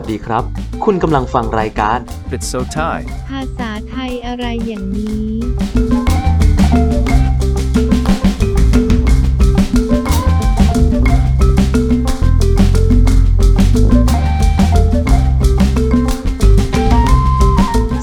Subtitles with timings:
[0.00, 0.44] วัสดีครับ
[0.84, 1.98] คุณกำลังฟังรายการ
[2.34, 2.98] It's so Thai.
[3.30, 5.30] ภาษาไทยอะไรอย่างนี้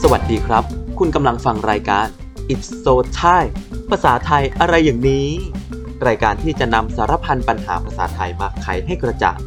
[0.04, 0.64] สวัสดีครับ
[1.00, 2.06] คุณกำลังฟังรายการ
[2.54, 3.44] It's so Thai
[3.90, 5.28] ภาษาไทยอะไรอย่างนี้
[6.08, 9.40] รายการที่จะนำสารพันปัญหาภาษาไทยมาไขให้กระจ่าง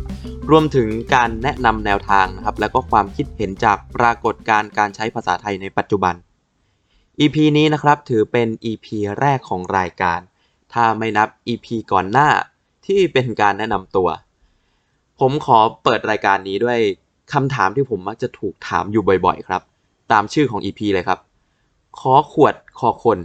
[0.50, 6.14] รวมถึงการแนะนำแนวทางนะครับ แล้วก็ความคิดเห็นจากปรากฏการณ์การใช้ภาษาไทยในปัจจุบัน
[7.20, 8.86] EP นี้นะครับถือเป็น EP
[9.20, 10.20] แรกของรายการ
[10.73, 12.28] ถ้าไม่นับ EP ก่อนหน้า
[12.86, 14.09] ที่เป็นการแนะนำตัว
[15.20, 16.78] ผมขอเปิดรายการนี้ด้วย
[17.32, 19.62] คำถามที่ผมมักจะถูกถามอยู่บ่อยๆ ครับ
[20.12, 21.18] ตามชื่อของ EP เลยครับ
[22.01, 23.18] ขอขวดคอคน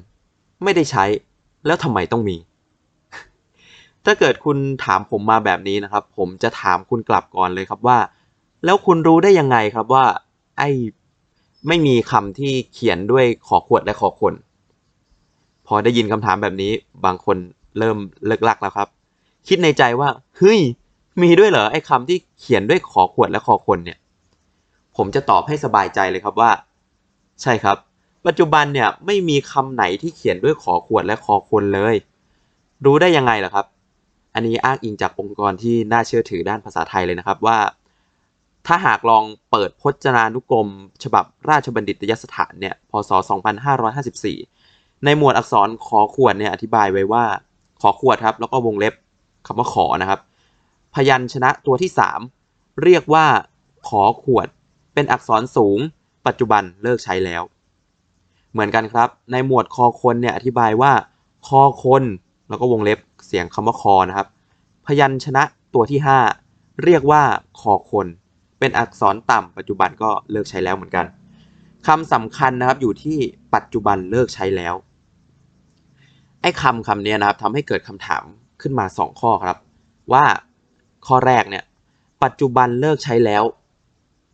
[0.63, 1.05] ไม่ได้ใช้
[1.65, 2.37] แล้วทำไมต้องมี
[4.05, 7.97] ถ้าเกิดคุณถามผมมาแบบนี้นะครับ ผมจะถามคุณกลับก่อนเลยครับว่า
[8.65, 10.05] แล้วคุณรู้ได้ยังไงครับว่า
[10.57, 10.69] ไอ้
[11.67, 14.33] ไม่มีคำที่เขียนด้วยขอขวดและขอคน
[15.67, 16.71] พอได้ยินคำถามแบบนี้
[17.05, 17.37] บางคน
[17.77, 17.97] เริ่ม
[18.27, 18.87] เลิกลักแล้วครับ
[19.47, 20.59] คิดในใจว่าเฮ้ย
[21.21, 23.97] มีด้วยเหรอไอ้คำที่เขียนด้วยขอขวดและขอคนเนี่ย
[24.95, 26.51] ผมจะตอบให้สบายใจเลยครับว่า
[27.41, 27.77] ใช่ครับ
[28.25, 31.95] ปัจจุบันเนี่ยไม่มีคำไหนที่เขียนด้วยขอขวดและขอคนเลย
[32.85, 33.65] รู้ได้ยังไงล่ะครับ
[34.35, 37.57] อันนี้อ้างอิงจากองค์กรที่น่าเชื่อถือด้านภาษาไทยเลยนะครับว่า
[38.67, 40.67] ถ้าหากลองเปิดพจนานุกรม
[41.03, 43.11] ฉบับราชบัณฑิตยสถานเนี่ยพศ
[44.27, 47.23] 2554 ในหมวดอักษรขอขวดเนี่ยอธิบายไว้ว่า
[47.81, 48.93] ขอขวดครับ แล้วก็วงเล็บ
[49.45, 50.19] คำว่าขอนะครับ
[50.95, 51.91] พยัญชนะตัวที่
[52.35, 53.25] 3 เรียกว่า
[53.87, 54.47] ขอขวด
[54.93, 55.79] เป็นอักษรสูง
[56.27, 57.43] ปัจจุบันเลิกใช้แล้ว
[58.51, 60.91] เหมือนกันครับ ในหมวดคอคนเนี่ยอธิบายว่า
[61.47, 62.03] คอคน
[62.49, 64.27] แล้วก็วงเล็บ เสียงคำว่าคอนะครับ
[64.85, 65.43] พยัญชนะ
[65.73, 65.99] ตัวที่
[66.41, 67.23] 5 เรียกว่า
[67.59, 68.07] คอคน
[68.59, 71.05] เป็นอักษรต่ำปัจจุบันก็เลิกใช้แล้วเหมือนกัน
[71.87, 73.17] คำสำคัญนะครับอยู่ที่
[73.55, 74.75] ปัจจุบันเลิกใช้แล้ว
[76.41, 78.23] ไอ้คำคำนี้นะครับทำให้เกิดคำถาม
[78.61, 79.57] ขึ้นมา 2 ข้อครับ
[80.13, 80.25] ว่า
[81.07, 81.63] ข้อแรกเนี่ย
[82.23, 83.43] ปัจจุบันเลิกใช้แล้ว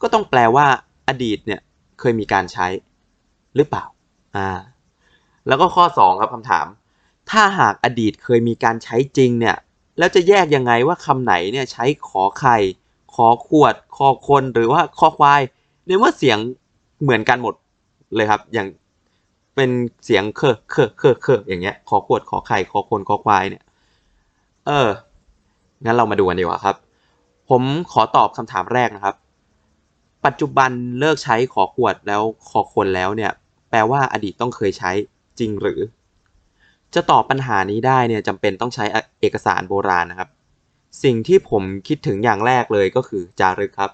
[0.01, 0.67] ก็ต้องแปลว่า
[1.07, 1.61] อดีตเนี่ย
[1.99, 2.67] เคยมีการใช้
[3.55, 3.85] หรือเปล่า
[4.35, 4.49] อ่า
[5.47, 6.65] แล้วก็ข้อ 2 ครับคำถาม
[7.31, 9.57] ถ้าหากอดีตเคยมีการใช้จริงเนี่ย
[9.97, 12.57] แล้วจะแยกยังไงว่าคำไหนเนี่ยใช้ขอไข่
[13.15, 15.41] ขอขวดคอคนหรือว่าคอควาย
[15.85, 16.37] ในเมื่อเสียง
[17.01, 17.55] เหมือนกันหมด
[18.15, 18.67] เลยครับ อย่าง
[19.55, 19.69] เป็น
[20.05, 23.63] เสียงเคอเคอเคอเคออย่างเงี้ย ขอขวดขอไข่คอคนคอควายเนี่ย
[24.67, 24.89] เออ
[25.85, 26.75] งั้นเรามาดูกันดีกว่าครับ
[27.49, 29.15] ผมขอตอบคำถามแรกนะครับ
[30.25, 33.31] ปัจจุบันเลิกใช้ขอขวดแล้วขอคนแล้วเนี่ย
[33.69, 34.91] แปลว่าอดีตต้องเคยใช้
[35.39, 35.79] จริงหรือ
[36.95, 38.83] จะตอบปัญหานี้ได้เนี่ยจำเป็นต้องใช้
[39.21, 40.29] เอกสารโบราณนะครับ
[41.03, 43.91] สิ่งที่ผมคิดถึงอย่างแรกเลยก็คือจารึกครับ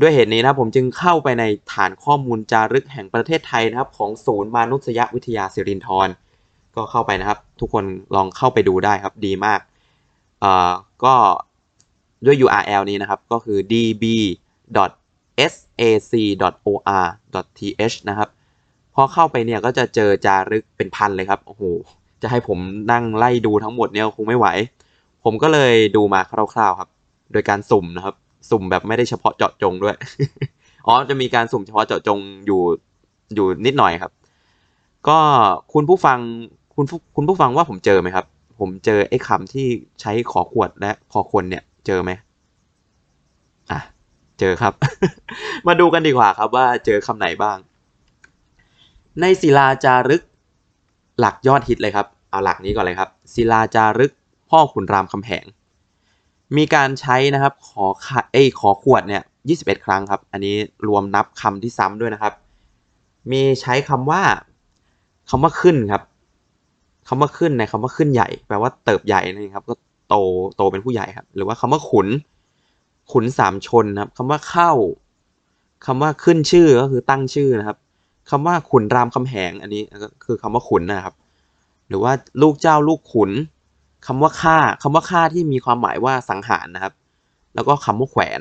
[0.00, 6.08] ด้วยเหตุนี้นะผมจึงเข้าไปในฐานข้อมูลจารึกแห่งประเทศไทยนะครับ ของศูนย์มนุษยวิทยาสิรินธร
[6.76, 7.84] ก็เข้าไปนะครับ ทุกคน
[8.14, 9.60] ลองเข้าไปดูได้ครับดีมาก
[10.40, 10.72] เอ่อ
[11.04, 11.14] ก็
[12.26, 14.36] ด้วย URL นี้นะครับก็คือ db.sac.or.th
[18.08, 18.28] นะครับ
[18.98, 21.62] พอเข้าไปเนี่ยก็จะเจอจารึกเป็นพันเลยครับ โอ้โห
[22.22, 22.58] จะให้ผม
[22.92, 24.46] นั่งไล่ดูทั้งหมดเนี่ยคงไม่ไหว
[25.24, 26.88] ผมก็เลยดูมาคร่าวๆครับ
[27.32, 28.14] โดยการสุ่มนะครับ
[28.50, 29.94] สุ่มแบบไม่ได้เฉพาะเจาะจงด้วย
[30.86, 32.60] อ๋อ จะมีการสุ่มเฉพาะเจาะจงอยู่
[33.34, 34.12] อยู่นิดหน่อยครับ
[35.08, 35.18] ก็
[35.72, 36.18] คุณผู้ฟัง
[36.74, 36.84] คุณ
[37.16, 38.26] คุณผู้ฟังว่าผมเจอไหมครับ
[38.60, 39.66] ผมเจอไอ้คำที่
[40.00, 42.10] ใช้ขอขวดและขอคนเนี่ย เจอไหม
[43.70, 43.80] อะ
[44.40, 44.72] เจอครับ
[45.66, 47.58] มาดูกันดีกว่าครับว่าเจอคำไหนบ้าง
[49.20, 50.22] ในศิลาจารึก
[51.20, 54.12] หลักยอดฮิตเลยครับ เอาหลักนี้ก่อนเลยครับ ศิลาจารึก
[54.50, 55.44] พ่อขุนรามคำแหง
[56.56, 59.22] มีการใช้นะครับขอขะเอ้ยขอขวดเนี่ย
[59.54, 60.54] 21 ครั้งครับ อันนี้
[60.88, 62.32] รวมนับคำที่ซ้ำด้วยนะครับ
[63.30, 64.22] มีใช้คำว่า
[65.30, 66.02] คำว่าขึ้นครับ
[67.08, 69.74] คำว่าขึ้นในคำว่าขึ้นใหญ่ แปลว่าเติบใหญ่นั่ครับ ก็
[70.08, 70.14] โต
[70.56, 72.08] โตเป็นผู้ใหญ่ครับ หรือว่าคำว่าขุน
[73.12, 74.72] ขุนสามชนครับคำว่าเข้า
[75.86, 77.76] คำว่าขึ้นชื่อก็คือตั้งชื่อนะครับ
[78.30, 81.14] คำว่าขุนรามคำแหงอันนี้ก็คือคำว่าขุนนะครับ
[81.88, 82.12] หรือว่า
[82.42, 83.30] ลูกเจ้าลูกขุน
[84.06, 86.94] คำว่าฆ่าคำว่าฆ่าที่มีความหมายว่าสังหารนะครับ
[87.54, 88.40] แล้วก็คำว่าแขวน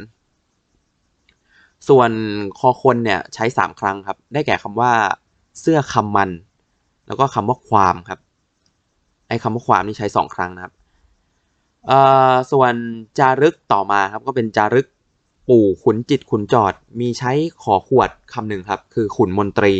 [1.88, 2.12] ส่วน
[2.60, 4.92] คอคนเนี่ยใช้สามครั้งครับ ได้แก่คำว่า
[5.60, 6.30] เสื้อคำมัน
[7.08, 8.20] แล้วก็คำว่าความครับ
[9.28, 10.74] ไอ้คำว่าความนี่ใช้สองครั้งนะครับ
[11.88, 12.00] เอ่
[12.32, 12.74] อส่วน
[13.20, 14.88] จารึกต่อมาครับก็เป็นจารึก
[15.50, 17.32] ปู่ขุนจิตขุนจอด มีใช้
[17.64, 19.74] ขอขวดคำหนึ่งครับ คือขุนมนตรี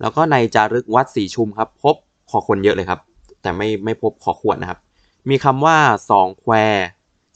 [0.00, 1.96] แล้วก็ในจารึกวัดสีชุมครับ พบ
[2.30, 3.00] ขอคนเยอะเลยครับ
[3.42, 4.78] แต่ไม่ไม่พบขอขวดนะครับ
[5.28, 5.78] มีคำว่า
[6.10, 6.54] สองแคว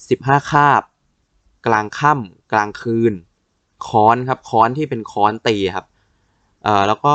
[0.09, 0.83] สิบห้าคาบ
[1.67, 3.13] กลางค่ำกลางคืน
[3.87, 5.87] ค้อนครับค้อนที่เป็นค้อนตีครับ
[6.63, 7.15] เอ่อแล้วก็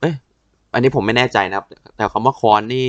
[0.00, 0.14] เอ้ย
[0.72, 2.88] อันนี้ผมไม่แน่ใจนะครับ แต่คำว่าค้อนนี่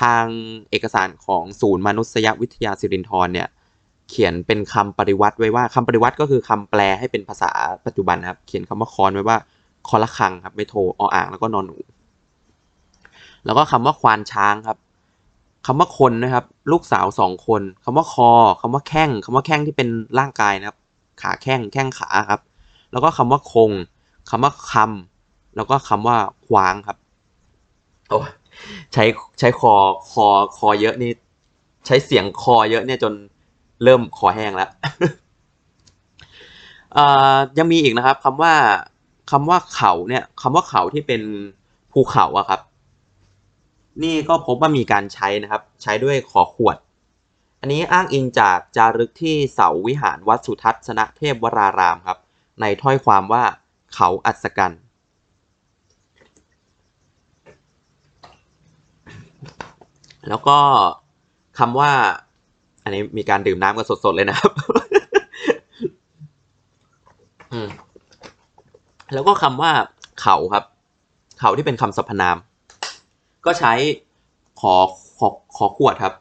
[0.00, 0.24] ทาง
[0.70, 3.48] เอกสารของศูนย์มนุษยวิทยาสิรินธรเนี่ย
[4.10, 7.50] เขียนเป็นคำปริวัติไว้ว่าคำปริวัติก็คือคำแปลให้เป็นภาษา
[7.86, 9.36] ปัจจุบันนะครับ เขียนคำว่าคอนไว้ว่า
[9.88, 11.76] คอละคังครับไม่โทออ่างแล้วก็นอนหนู
[13.44, 14.78] แล้วก็คำว่าควานช้างครับ
[15.66, 18.30] คำว่าคนนะครับ ลูกสาวสองคนคำว่าคอ
[18.60, 20.78] คำว่าแข้งคำว่าแข้งที่เป็นร่างกายนะครับ
[21.22, 22.40] ขาแข้งแข้งขาครับ
[22.92, 23.70] แล้วก็คำว่าคง
[24.30, 26.16] คำว่าคำแล้วก็คำว่า
[26.46, 26.98] ควางครับ
[28.08, 28.18] โอ้
[28.92, 29.04] ใช้
[29.38, 29.74] ใช้คอ
[30.10, 31.10] คอคอเยอะนี่
[31.86, 33.12] ใช้เสียงคอเยอะเนี่ยจน
[33.84, 34.70] เริ่มคอแห้งแล้ว
[36.96, 37.04] อ่
[37.34, 38.54] อยังมีอีกนะครับคำว่า
[39.30, 41.22] คำว่าเขาเนี่ยคำว่าเขาที่เป็น
[41.92, 42.60] ภูเขาอะครับ
[44.02, 46.76] นี่ก็พบว่ามีการใช้นะครับ ใช้ด้วยขอขวด
[47.60, 52.18] อันนี้อ้างอิงจากจารึกที่เสาวิหารวัดสุทัศนเทพวรารามครับ
[52.60, 53.44] ในถ้อยความว่า
[53.94, 54.72] เขาอัศกัน
[60.28, 60.58] แล้วก็
[61.58, 61.92] คำว่า
[62.84, 64.52] อันนี้มีการดื่มน้ำกันสดๆเลยนะครับ
[69.12, 69.72] แล้วก็คำว่า
[70.22, 70.64] เขาครับ
[71.40, 72.36] เขาที่เป็นคำสรรพนาม
[73.46, 73.72] ก็ใช้
[74.60, 74.74] ขอ
[75.18, 76.14] ขอขอขวดครับ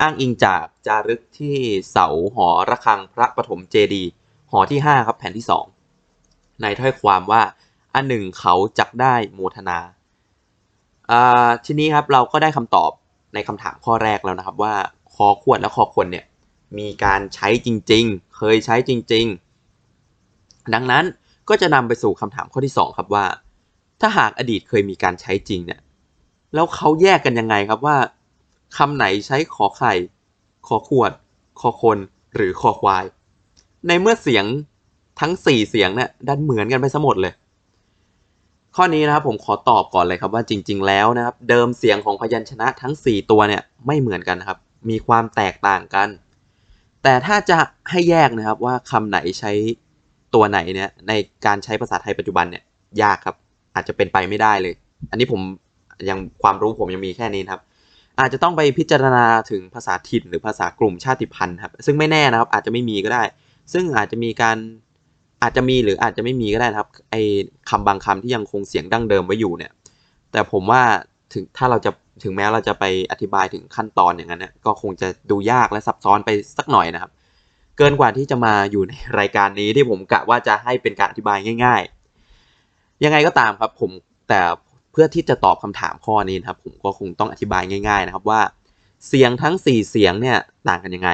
[0.00, 1.56] อ้างอิงจากจารึกที่
[1.90, 4.02] เสาหอระฆังพระปฐมเจดี
[4.50, 5.64] หอที่ห้าครับแผ่นที่สอง
[6.62, 7.42] ในถ้อยความว่า
[7.94, 9.78] อันหนึ่งเขาจักได้โมทนา
[11.10, 12.90] อ่าทีนี้ครับเราก็ได้คำตอบ
[13.34, 14.74] ในคำถามข้อแรกแล้วนะครับว่า
[15.16, 16.24] คอขวดและคอคนเนี่ย
[16.78, 21.04] มีการใช้จริงๆ เคยใช้จริงๆ ดังนั้น
[21.48, 23.26] ก็จะนำไปสู่คำถามข้อที่สองครับว่า
[24.00, 25.80] ถ้าหากอดีตเคยมีการใช้จริงเนี่ย
[26.54, 27.96] แล้วเขาแยกกันยังไงครับว่า
[28.76, 29.92] คำไหนใช้ขอไข่
[30.66, 31.12] ขอขวด
[31.60, 31.98] คอคน
[32.34, 33.04] หรือคอควาย
[33.86, 34.44] ในเมื่อเสียง
[35.20, 37.32] ทั้งสี่เสียงเนี่ยดันเหมือนกันไปซะหมดเลย
[38.76, 44.58] ข้อนี้นะครับผมขอตอบก่อนเลยครับว่าจริง ๆ แล้วนะครับ เดิมเสียงของพยัญชนะทั้ง 4 ตัวเนี่ยไม่เหมือนกันนะครับ
[44.90, 46.08] มีความแตกต่างกัน
[47.02, 47.58] แต่ถ้าจะ
[47.90, 49.52] ให้แยกนะครับว่าคำไหนใช้
[50.34, 51.12] ตัวไหนเนี่ยใน
[51.46, 52.62] การใช้ภาษาไทยปัจจุบันเนี่ย
[53.02, 53.36] ยากครับ
[53.74, 54.74] อาจจะเป็นไปไม่ได้เลย
[55.10, 55.40] อันนี้ผม
[56.08, 57.62] ยังความรู้ผมยังมีแค่นี้นครับ
[58.20, 63.22] อาจจะต้องไปพิจารณาถึงภาษาถิ่นหรือภาษากลุ่มชาติพันธุ์ครับ ซึ่งไม่แน่นะครับ อาจจะไม่มีก็ได้
[63.72, 64.56] ซึ่งอาจจะมีการ
[65.42, 67.22] อาจจะมีหรืออาจจะไม่มีก็ได้นะครับไอ้
[67.70, 69.72] คำบางคำที่ยังคงเสียงดั้งเดิมไว้อยู่เนี่ย
[70.32, 70.82] แต่ผมว่า
[71.32, 71.90] ถึงถ้าเราจะ
[72.22, 77.10] ถึงแม้เราจะไปอธิบายถึงขั้นตอนอย่างนั้นนี่ยก็คงจะดูยากและซับซ้อนไปสักหน่อยนะครับ
[77.78, 81.82] เกินกว่าที่จะมาอยู่ในรายการนี้ที่ผมกะว่าจะให้เป็นการอธิบายง่าย
[82.42, 83.90] ๆ ยังไงก็ตามครับผม
[84.28, 84.40] แต่
[84.92, 88.40] เพื่อที่จะตอบคำถามข้อนี้นะครับ ผมก็คงต้องอธิบายง่าย ๆ นะครับว่า
[89.08, 91.10] เสียงทั้ง 4 เสียงเนี่ยต่างกันยังไง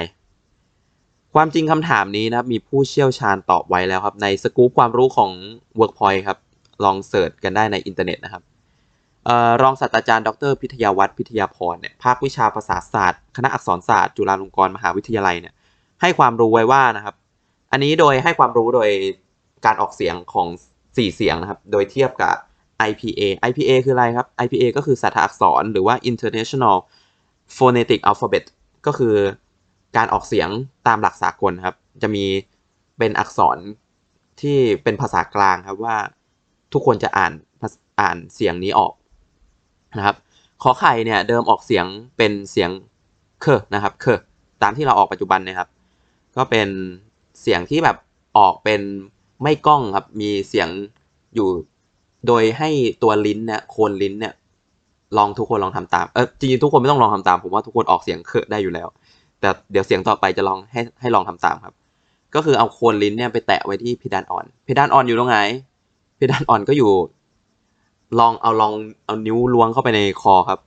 [1.34, 5.30] ความจริงคำถามนี้นะครับมีผู้เชี่ยวชาญตอบไว้แล้วครับในสกู๊ปความรู้ของ
[5.80, 6.38] Workpoint ครับ
[6.84, 8.42] ลอง search กันได้ในอินเทอร์เน็ตนะครับ
[9.62, 15.54] รองศาสตราจารย์ดรพิทยาวัฒน์พิทยาพรเนี่ยภาควิชาภาษาศาสตร์ คณะอักษรศาสตร์ จุฬาลงกรณ์มหาวิทยาลัยเนี่ย
[16.00, 17.14] ให้ความรู้ไว้ว่านะครับ
[17.72, 18.90] อันนี้โดยให้ความรู้โดย
[19.64, 20.46] การออกเสียงของ
[20.80, 22.34] 4 เสียงนะครับ โดยเทียบกับ
[22.88, 26.76] IPA IPA คืออะไรครับ IPA ก็คือสัทอักษรหรือว่า International
[27.56, 28.44] Phonetic Alphabet
[28.86, 29.14] ก็คือ
[29.96, 30.48] การออกเสียง
[30.86, 32.24] ตามหลักสากลครับ จะมี
[32.98, 33.58] เป็นอักษร
[34.40, 35.96] ที่เป็นภาษากลางครับว่า
[36.72, 37.32] ทุกคนจะอ่าน
[38.00, 38.92] อ่านเสียงนี้ออก
[39.98, 40.16] นะครับ
[40.62, 42.70] ขอไข่เนี่ยเดิมออกเสียงเป็นเสียง
[43.42, 44.06] เคนะครับเค
[44.62, 45.68] ตามที่เราออกปัจจุบันนะครับ
[46.36, 46.68] ก็เป็น
[47.42, 47.96] เสียงที่แบบ
[48.38, 48.80] ออกเป็น
[49.42, 50.68] ไม่ก้องครับ มีเสียง
[51.34, 51.48] อยู่
[52.26, 52.68] โดยให้
[53.02, 54.34] ตัวลิ้นเนี่ยโคนลิ้นเนี่ย
[55.18, 58.88] ลองทุกคนลองทำตามเออจริงๆทุกคนไม่ต้องลองทำตาม ผมว่าทุกคนออกเสียงเคได้อยู่แล้ว
[59.40, 61.74] แต่เดี๋ยวเสียงต่อไปจะลองให้ให้ลองทำตามครับ
[62.34, 65.38] ก็คือเอาโคนลิ้นเนี่ยไปแตะไว้ที่เพดานอ่อนเพดานอ่อนอยู่ตรงไหน
[66.16, 66.92] เพดานอ่อนก็อยู่
[68.18, 68.72] ลองเอาลอง
[69.06, 70.60] เอานิ้วล้วงเข้าไปในคอครับ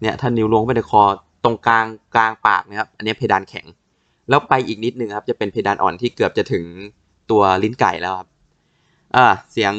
[0.00, 1.02] เนี่ยถ้านิ้วล้วงไปในคอ
[1.44, 3.66] ตรงกลางกลางปากนะครับ อันนี้เพดานแข็ง
[4.28, 6.64] แล้วไปอีกนิดนึงครับ จะเป็นเพดานอ่อนที่เกือบจะถึง
[7.30, 8.28] ตัวลิ้นไก่แล้วครับ
[9.16, 9.72] อ่า เสียง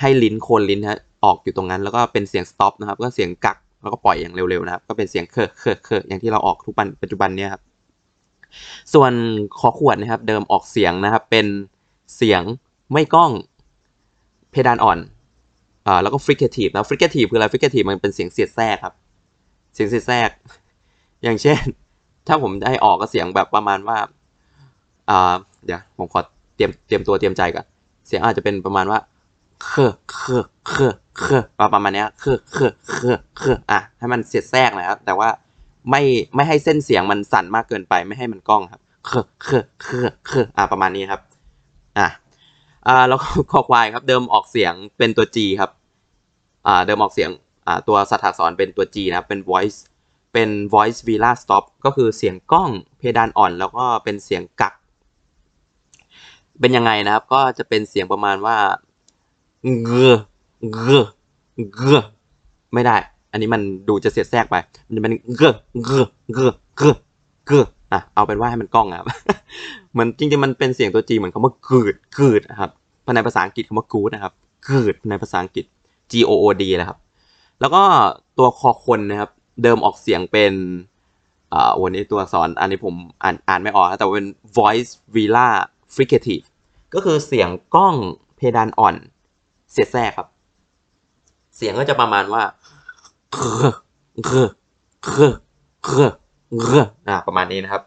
[0.00, 7.62] ให้ลิ้นโคนลิ้นฮะออกอยู่ตรงนั้น แล้วก็เป็นเสียง stop นะครับ ก็เสียงกักแล้วก็ปล่อยอย่างเร็วๆนะครับ ก็เป็นเสียงเคอะเคอะเคอะอย่างที่เราออกทุกวันปัจจุบันเนี่ยครับ
[8.94, 9.12] ส่วน
[9.58, 11.46] ฃอ ฃวดนะครับ เดิมออกเสียงนะครับ เป็น
[12.16, 12.42] เสียง
[12.92, 13.30] ไม่ก้อง
[14.50, 14.98] เพดานอ่อน
[15.86, 18.94] อ่าแล้วก็ fricative แล้ว fricative คืออะไร fricative มันเป็นเสียงเสียดแทรกครับ
[19.74, 20.30] เสียงเสียดแทรก
[21.22, 21.60] อย่างเช่น
[22.26, 23.98] ถ้าผมจะให้ออกก็เสียงแบบประมาณว่า
[25.10, 26.20] อ่าเดี๋ยวผมขอ
[26.56, 27.66] เตรียมเตรียมตัวเตรียมใจก่อน
[28.06, 28.98] เสียงอาจจะเป็นประมาณว่า
[29.62, 31.42] เคอเคอเคอเคอ
[31.74, 35.28] ประมาณนี้เคอเคอเคอเคออะให้มันเสียดแทรกนะครับ แต่ว่า
[35.90, 36.02] ไม่
[36.34, 39.10] ไม่ให้เส้นเสียงมันสั่นมากเกินไปไม่ให้มันก้องครับเค
[39.42, 39.48] เค
[39.82, 39.88] เค
[40.26, 41.20] เคอ่าประมาณนี้ครับ
[41.98, 42.08] อะ
[42.86, 45.70] อ่าแล้วก็คอควายครับเดิมออกเสียงเป็นตัว G ครับ
[46.86, 47.30] เดิมออกเสียง
[47.88, 49.78] ตัวสัตว์อักษรเป็นตัว G นะครับเป็น voice
[50.32, 54.74] เป็น voice villa stop ก็คือเสียงกล้องเพดานอ่อน แล้วก็เป็นเสียงกัก
[56.60, 58.56] เป็นยังไงนะครับ ก็จะเป็นเสียงประมาณว่า
[59.84, 60.16] เงอ
[60.72, 61.04] เงอ
[61.74, 62.00] เงอ
[62.74, 62.96] ไม่ได้
[63.32, 64.56] อันนี้มันดูจะเสียดแทรกไป
[64.86, 66.94] มันจะเป็นเงอเงอเงอเงอ
[67.46, 69.06] เงออะเอาเป็นว่าให้มันกล้องครับ
[69.92, 72.70] เหมือนจริงๆมันเป็นเสียงตัวจีเหมือนคำว่ากืดกืดนะครับ
[73.04, 74.32] ภายในภาษาอังกฤษคำว่า good นะครับ
[74.68, 75.64] กืดในภาษาอังกฤษ
[76.10, 76.98] G O O D นะครับ
[77.60, 77.82] แล้วก็
[78.38, 79.30] ตัวคอคนนะครับ
[79.62, 80.52] เดิมออกเสียงเป็น
[81.52, 85.48] อ่าวันนี้ตัวสอักษรอันนี้ผมอ่านอ่านไม่ออกนะแต่เป็น voice villa
[85.94, 86.44] fricative
[86.94, 87.94] ก็คือเสียงกล้อง
[88.36, 88.96] เพดานอ่อน
[89.72, 90.28] เสียดแทรกครับ
[91.56, 92.42] เสียงก็จะประมาณว่า
[93.32, 93.70] เคอ
[94.26, 94.32] เค
[95.04, 95.08] เค
[95.84, 95.90] เค
[96.64, 96.70] เค
[97.08, 97.82] อ่าประมาณนี้นะครับ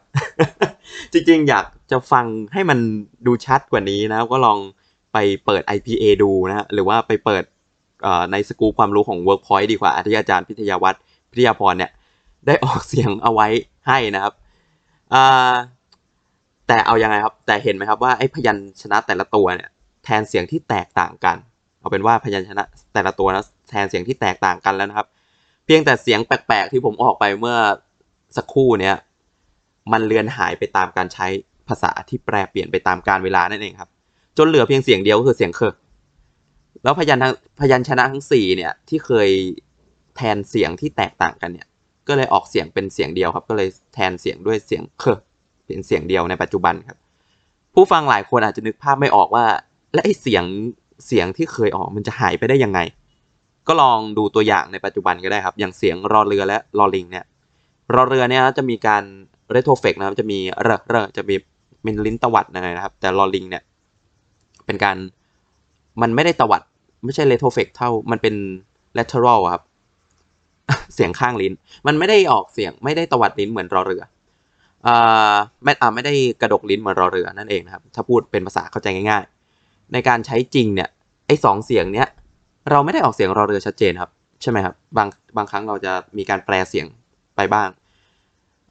[1.12, 2.80] จริงๆ อยากจะฟังให้มัน
[3.26, 4.60] ดูชัดกว่านี้นะ ก็ลอง
[5.14, 7.44] ไปเปิด IPA ดูนะ หรือว่าไปเปิด
[8.32, 11.02] ในสกูความรู้ของ Workpoint ดีกว่าที่อาจารย์พิทยาวัฒน์
[11.32, 11.92] พิทยาพรเนี่ย
[12.48, 13.48] ได้ออกเสียงเอาไว้
[13.88, 14.34] ให้นะครับ
[16.68, 19.70] แต่เอายังไงครับ แต่เห็นไหมครับว่าไอ้พยัญชนะแต่ละตัวเนี่ย
[20.04, 21.38] แทนเสียงที่แตกต่างกัน
[21.80, 22.64] เอาเป็นว่าพยัญชนะ
[22.94, 25.08] แต่ละตัวนะแทนเสียงที่แตกต่างกันแล้วนะครับ
[25.66, 27.58] เพียงแต่เสียงแปลกๆที่ผมออกไปเมื่อ
[28.38, 28.96] สักครู่เนี้ย
[29.92, 31.28] มันเลือนหายไปตามการใช้
[31.68, 33.90] ภาษาที่แปรเปลี่ยนไปตามกาลเวลานั่นเองครับ
[34.38, 35.74] จนเหลือเพียงเสียงเดียวก็คือเสียงเคอ
[36.84, 37.26] แล้วพยัญชน
[37.60, 39.30] พยัญชนะทั้งสี่เนี่ยที่เคย
[40.16, 41.68] แทนเสียงที่แตกต่างกันเนี่ย
[42.08, 45.06] ก็เลยออกเสียงเป็นเสียงเดียวครับ ก็เลยแทนเสียงด้วยเสียงเค
[45.66, 46.98] เป็นเสียงเดียวในปัจจุบันครับ
[47.74, 49.46] ผู้ฟังหลายคนอาจจะนึกภาพไม่ออกว่า
[49.94, 50.44] และไอเสียง
[51.08, 52.80] เสียงที่เคยออกมันจะหายไปได้ยังไง
[53.68, 57.26] ก็ลองดูตัวอย่างในปัจจุบันก็ได้ครับ อย่างเสียงรอเรือและรอลิงเนี่ย
[57.94, 59.04] รอเรือเนี่ยจะมีการ
[59.52, 61.36] เรโทรเฟกนะครับจะมีเรเรจะมี
[61.84, 63.64] เป็นลิ้นตวัดนะครับ แต่รอลิงเนี่ย
[64.66, 64.98] เป็นการ
[66.02, 66.62] มันไม่ได้ตวัด
[67.04, 68.36] ไม่ใช่เรโทรเฟกเท่ามันเป็น
[68.98, 69.64] lateral ครับ
[70.96, 71.54] เสียงข้างลิ้น
[71.88, 74.04] มันไม่ได้ออกเสียงไม่ได้ตวัดลิ้นเหมือนรอเรือ
[74.88, 79.24] อ่าไม่อ่าไม่ได้กระดกลิ้นเหมือนรอเรือนั่นเองนะครับ ถ้าพูดเป็นภาษาเข้าใจง่าย
[79.58, 80.90] ๆ ในการใช้จริงเนี่ย
[81.28, 82.08] ไอ้สองเสียงเนี้ย
[82.72, 86.86] เราไม่ได้ออกเสียงรอเรือชัดเจนครับ ใช่ไหมครับบางบางครั้งเราจะมีการแปลเสียง
[87.36, 87.70] ไปบ้าง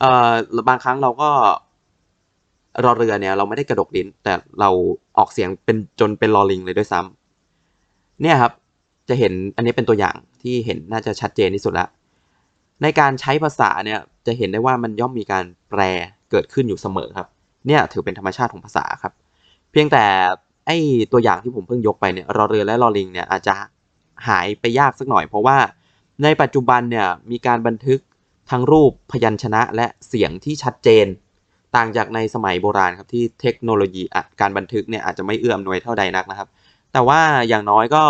[0.01, 0.33] เอ่อ
[0.69, 1.31] บางครั้งเราก็
[2.85, 4.71] รอเรือเนี่ยเราไม่ได้กระดกลิ้น แต่เรา
[5.19, 7.18] ออกเสียงเป็นจนเป็นรอลิงเลยด้วยซ้ำ
[8.23, 8.53] เนี่ยครับ
[9.09, 11.87] จะเห็นอันนี้เป็นตัวอย่างที่เห็นน่าจะชัดเจนที่สุดละ
[12.83, 15.81] ในการใช้ภาษาเนี่ยจะเห็นได้ว่ามันย่อมมีการแปล
[16.31, 17.29] เกิดขึ้นอยู่เสมอครับ
[17.67, 19.13] เนี่ยถือเป็นธรรมชาติของภาษาครับ
[19.71, 20.05] เพียงแต่
[20.67, 20.71] ไอ
[21.13, 23.55] ตัวอย่างที่ผมเพิ่งยกไปเนี่ยรอเรือและรอลิงเนี่ยอาจจะ
[24.29, 25.59] หายไปยากสักหน่อย เพราะว่า
[26.23, 28.01] ในปัจจุบันเนี่ยมีการบันทึก
[28.51, 31.07] ทั้งรูปพยัญชนะและเสียงที่ชัดเจน
[31.77, 36.49] ต่างจากในสมัยโบราณครับที่เทคโนโลยีอะการบันทึกเนี่ยอาจจะไม่เอื้ออำนวยเท่าใดนักนะครับ
[36.93, 38.03] แต่ว่าอย่างน้อยก็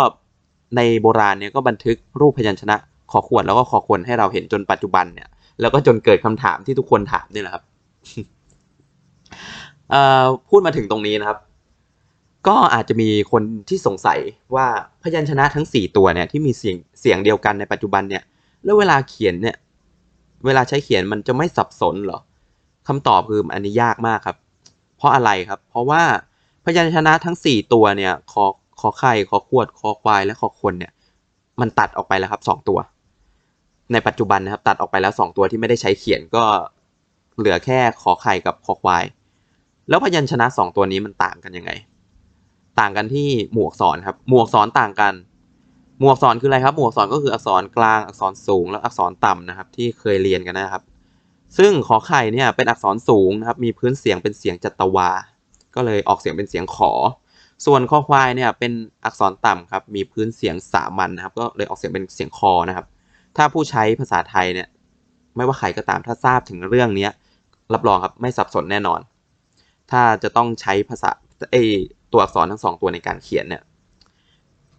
[0.75, 2.75] ในโบราณเนี่ยก็บันทึกรูปพยัญชนะ
[3.11, 5.27] ขอขวดแล้วก็ขอควรให้เราเห็นจนปัจจุบันเนี่ย
[5.61, 7.63] แล้วก็จนเกิดคำถามที่ทุกคนถามนี่แหละครับ
[9.89, 11.39] เอ่อพูดมาถึงตรงนี้นะครับ
[12.47, 14.19] ก็อาจจะมีคนที่สงสัย
[14.55, 14.67] ว่า
[15.03, 18.23] พยัญชนะทั้ง 4 ตัวเนี่ยที่มีเสียงเสียงเดียวกันในปัจจุบันเนี่ย
[18.63, 19.55] แล้วเวลาเขียนเนี่ย
[20.45, 22.19] เวลาใช้เขียนมันจะไม่สับสนเหรอ
[22.87, 24.37] คำตอบคืออันนี้ยากมากครับ
[24.97, 26.01] เพราะอะไรครับ เพราะว่า
[26.65, 28.45] พยัญชนะทั้ง 4 ตัวเนี่ย คอ
[28.79, 30.91] คอไข่คอขวดคอควายและคอคนเนี่ย
[31.61, 32.79] มันตัดออกไปแล้วครับสองตัว
[33.91, 36.43] ในปัจจุบันนะครับ ตัดออกไปแล้วสองตัวที่ไม่ได้ใช้เขียนก็
[37.37, 39.03] เหลือแค่ขอไข่กับคอควาย
[39.89, 41.71] แล้วพยัญชนะสองตัวนี้มันต่างกันยังไง
[42.79, 45.13] ต่างกันที่หมวกสอนครับ หมวกสอนต่างกัน
[45.99, 50.83] หมวกสอนคืออะไรครับ หมวกสอนก็คืออักษรกลาง อักษรสูง และอักษรต่ำนะครับ ที่เคยเรียนกันนะครับ
[51.57, 55.09] ซึ่งขอไข่เนี่ยเป็นอักษรสูงนะครับ มีพื้นเสียงเป็นเสียงจัตวา
[55.75, 56.91] ก็เลยออกเสียงเป็นเสียงขอ
[57.65, 58.71] ส่วนคอควายเนี่ยเป็น
[59.05, 62.85] อักษรต่ำครับ มีพื้นเสียงสามัญนะครับ ก็เลยออกเสียงเป็นเสียงคอนะครับ
[63.37, 64.67] ถ้าผู้ใช้ภาษาไทยเนี่ย
[65.35, 67.07] ไม่ว่าใครก็ตามถ้าทราบถึงเรื่องนี้
[67.73, 68.99] รับรองครับไม่สับสนแน่นอน
[69.91, 71.09] ถ้าจะต้องใช้ภาษา
[71.51, 71.57] เอ
[72.11, 73.63] ตัวอักษรทั้งสองตัวในการเขียนเนี่ย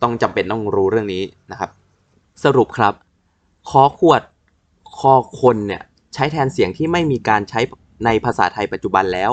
[0.02, 1.70] ต้องจำเป็นต้องรู้เรื่องนี้นะครับ
[2.44, 2.94] สรุปครับ
[3.70, 4.22] คอขวด
[4.98, 5.82] คอคนเนี่ย
[6.14, 7.60] ใช้แทนเสียงที่ไม่มีการใช้
[8.04, 9.30] ในภาษาไทยปัจจุบันแล้ว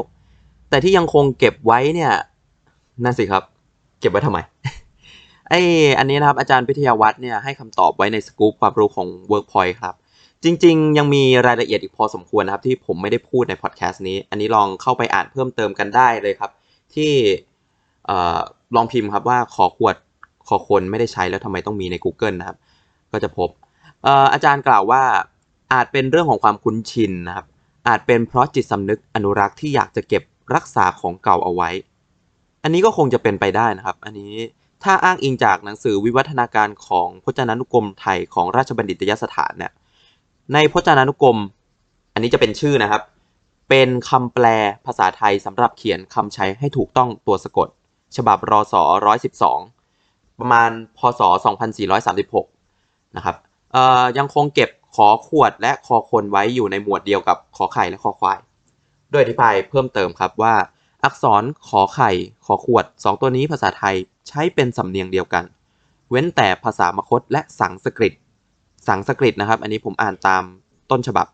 [0.69, 2.13] แต่ที่ยังคงเก็บไว้เนี่ย
[3.03, 3.43] นั่นสิครับ
[3.99, 4.39] เก็บไว้ทำไม
[5.49, 5.53] ไอ
[5.99, 9.95] อันนี้นะครับ อาจารย์พิทยาวัฒน์เนี่ยให้คำตอบไว้ในสกู๊ปความรู้ของ Workpoint ครับ
[10.43, 16.51] จริง ๆ ยังมีรายละเอียดอีกพอสมควรนะครับ ที่ผมไม่ได้พูดในพอดแคสต์นี้ อันนี้ลองเข้าไปอ่านเพิ่มเติมกันได้เลยครับ
[16.95, 17.11] ที่
[18.75, 19.95] ลองพิมพ์ครับว่าขอขวด
[20.47, 22.57] ขอคนไม่ได้ใช้แล้วทำไมต้องมีใน Google นะครับ
[23.11, 23.49] ก็จะพบ
[24.05, 25.03] อออาจารย์กล่าวว่า
[25.73, 27.45] อาจเป็นเรื่องของความคุ้นชินนะครับ
[27.87, 30.23] อาจเป็นเพราะจิตสำนึกอนุรักษ์ที่อยากจะเก็บ
[30.55, 31.69] รักษาของเก่าเอาไว้
[32.67, 34.33] อันนี้ก็คงจะเป็นไปได้นะครับ อันนี้
[34.83, 39.71] ถ้าอ้างอิงจากหนังสือวิวัฒนาการของพจนานุกรมไทยของราชบัณฑิตยสถานเนี่ย
[40.53, 41.37] ในพจนานุกรม
[42.13, 43.01] อันนี้จะเป็นชื่อนะครับ
[43.69, 44.45] เป็นคำแปล
[44.85, 47.67] ภาษาไทยสำหรับเขียนคำใช้ให้ถูกต้องตัวสะกด
[48.15, 48.75] ฉบับรศ
[49.57, 51.21] 112ประมาณพศ
[52.39, 53.35] 2436 นะครับ
[53.73, 58.39] เอ่อยังคงเก็บขอขวดและคอคนไว้อยู่ในหมวดเดียวกับขอไข่และคอควาย
[59.11, 60.53] โดยอธิบายเพิ่มเติมครับว่า
[61.07, 62.11] อักษรขอไข่
[62.45, 63.95] ขอขวดสองตัวนี้ภาษาไทย
[64.27, 65.43] ใช้เป็นสำเนียงเดียวกัน
[66.09, 68.13] เว้นแต่ภาษามคตและสังสกฤต
[68.87, 70.43] สังสกฤตนะครับ อันนี้ผมอ่านตาม
[70.91, 71.27] ต้นฉบับ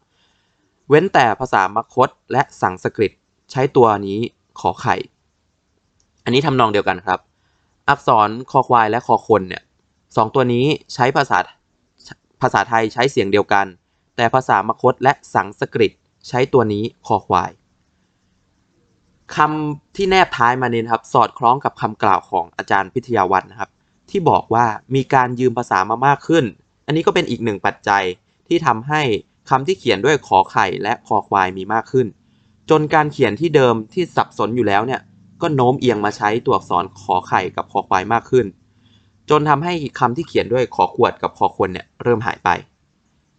[0.89, 3.11] เว้นแต่ภาษามคตและสังสกฤต
[3.51, 4.19] ใช้ตัวนี้
[4.59, 4.95] ขอไข่
[6.23, 7.19] อันนี้ทำนองเดียวกันครับ
[7.89, 9.63] อักษรคอควายและคอคนเนี่ย
[10.15, 11.37] สองตัวนี้ใช้ภาษา
[12.41, 13.65] ภาษาไทยใช้เสียงเดียวกัน
[14.15, 15.91] แต่ภาษามคตและสังสกฤต
[16.27, 17.51] ใช้ตัวนี้คอควาย
[19.35, 23.69] คำที่แนบท้ายมาเนี่ยนครับสอดคล้องกับคำกล่าวของอาจารย์พิทยาวัฒน์นะครับ
[24.09, 26.45] ที่บอกว่ามีการยืมภาษามามากขึ้น
[26.85, 28.03] อันนี้ก็เป็นอีกหนึ่งปัจจัย
[28.47, 29.01] ที่ทำให้
[29.49, 32.07] คำที่เขียนด้วยขอไข่และคอควายมีมากขึ้น
[32.69, 35.01] จนการเขียนที่เดิมที่สับสนอยู่แล้วเนี่ย
[35.41, 38.45] ก็โน้มเอียงมาใช้ตัวอักษรขอไข่กับคอควายมากขึ้น
[39.29, 42.49] จนทำให้คำที่เขียนด้วยขอขวดกับคอคนเนี่ยเริ่มหายไป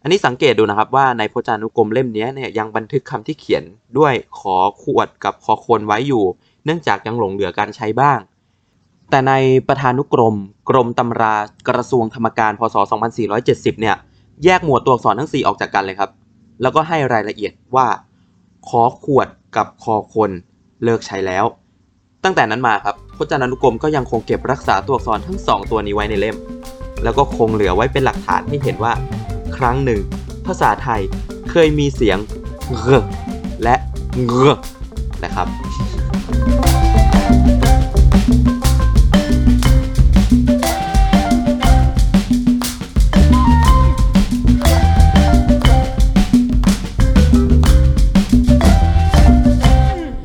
[0.04, 3.64] อันนี้สังเกตดูนะครับว่าในพจนานุกรมเล่มนี้เนี่ยยังบันทึกคำที่เขียน
[3.98, 6.24] ด้วยขอขวดกับคอคนไว้อยู่
[6.64, 8.18] เนื่องจากยังหลงเหลือการใช้บ้าง
[9.10, 9.32] แต่ใน
[9.68, 10.36] ประธานุกรม
[10.70, 11.34] กรมตำรา
[11.68, 12.76] กระทรวงธรรมการพศ
[13.28, 13.96] 2470 เนี่ย
[14.44, 16.10] แยกหมวดตัวอักษรทั้ง 4 ออกจากกันเลยครับ
[16.62, 17.86] แล้วก็ให้รายละเอียดว่า
[18.68, 20.30] ขอขวดกับคอคน
[20.84, 21.44] เลิกใช้แล้ว
[22.24, 26.36] ตั้งแต่นั้นมาครับพจนานุกรมก็ยังคงเก็บรักษาตัวอักษรทั้ง 2 ตัวนี้ไว้ในเล่ม
[27.02, 28.92] แล้วก็คงเหลือไว้เป็นหลักฐานให้เห็นว่า
[29.56, 30.02] ครั้งหนึ่ง
[30.46, 31.02] ภาษาไทย
[31.50, 32.18] เคยมีเสียง
[32.78, 33.04] เก
[33.62, 33.76] และ
[34.24, 34.32] เง
[35.24, 35.48] นะครับ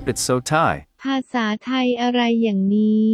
[0.09, 0.73] It's so Thai.
[1.03, 3.09] ภาษาไทยอะไรอย่างนี้